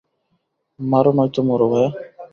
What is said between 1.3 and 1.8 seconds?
মরো,